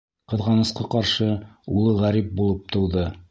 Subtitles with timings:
[0.31, 1.27] Ҡыҙғанысҡа ҡаршы,
[1.79, 3.05] улы ғәрип булып тыуҙы.